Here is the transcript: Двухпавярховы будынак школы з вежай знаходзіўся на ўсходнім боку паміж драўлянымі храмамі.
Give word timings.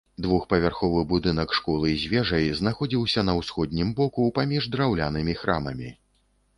Двухпавярховы 0.25 1.01
будынак 1.11 1.53
школы 1.57 1.93
з 2.05 2.09
вежай 2.15 2.49
знаходзіўся 2.63 3.27
на 3.31 3.39
ўсходнім 3.43 3.95
боку 4.03 4.21
паміж 4.41 4.63
драўлянымі 4.77 5.33
храмамі. 5.45 5.97